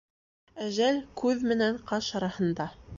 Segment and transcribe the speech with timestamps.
[0.69, 2.73] Әжәл күҙ менән ҡаш араһында.